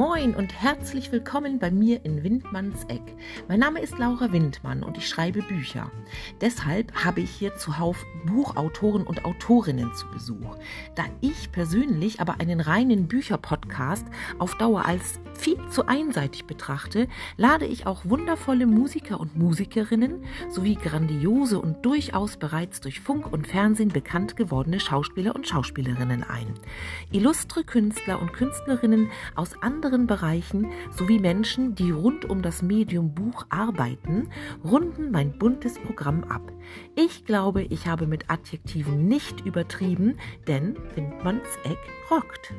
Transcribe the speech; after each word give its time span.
Moin 0.00 0.34
und 0.34 0.54
herzlich 0.54 1.12
willkommen 1.12 1.58
bei 1.58 1.70
mir 1.70 2.02
in 2.06 2.22
Windmanns 2.24 2.84
Eck. 2.84 3.02
Mein 3.48 3.60
Name 3.60 3.82
ist 3.82 3.98
Laura 3.98 4.32
Windmann 4.32 4.82
und 4.82 4.96
ich 4.96 5.06
schreibe 5.06 5.42
Bücher. 5.42 5.90
Deshalb 6.40 7.04
habe 7.04 7.20
ich 7.20 7.30
hier 7.30 7.54
zuhauf 7.56 8.06
Buchautoren 8.24 9.02
und 9.02 9.26
Autorinnen 9.26 9.92
zu 9.92 10.10
Besuch. 10.10 10.56
Da 10.94 11.04
ich 11.20 11.52
persönlich 11.52 12.18
aber 12.18 12.40
einen 12.40 12.62
reinen 12.62 13.08
Bücherpodcast 13.08 14.06
auf 14.38 14.54
Dauer 14.56 14.86
als 14.86 15.20
viel 15.40 15.56
zu 15.70 15.86
einseitig 15.86 16.44
betrachte, 16.44 17.08
lade 17.38 17.64
ich 17.64 17.86
auch 17.86 18.04
wundervolle 18.04 18.66
Musiker 18.66 19.18
und 19.18 19.38
Musikerinnen 19.38 20.24
sowie 20.50 20.74
grandiose 20.74 21.58
und 21.58 21.84
durchaus 21.84 22.36
bereits 22.36 22.80
durch 22.80 23.00
Funk 23.00 23.32
und 23.32 23.46
Fernsehen 23.46 23.88
bekannt 23.88 24.36
gewordene 24.36 24.80
Schauspieler 24.80 25.34
und 25.34 25.48
Schauspielerinnen 25.48 26.24
ein. 26.24 26.54
Illustre 27.10 27.64
Künstler 27.64 28.20
und 28.20 28.34
Künstlerinnen 28.34 29.10
aus 29.34 29.60
anderen 29.62 30.06
Bereichen 30.06 30.70
sowie 30.90 31.18
Menschen, 31.18 31.74
die 31.74 31.90
rund 31.90 32.26
um 32.26 32.42
das 32.42 32.60
Medium 32.60 33.14
Buch 33.14 33.46
arbeiten, 33.48 34.28
runden 34.62 35.10
mein 35.10 35.38
buntes 35.38 35.78
Programm 35.78 36.24
ab. 36.24 36.52
Ich 36.96 37.24
glaube, 37.24 37.62
ich 37.62 37.86
habe 37.86 38.06
mit 38.06 38.28
Adjektiven 38.28 39.08
nicht 39.08 39.46
übertrieben, 39.46 40.18
denn 40.46 40.76
Windmanns 40.94 41.48
Eck 41.64 41.78
rockt. 42.10 42.52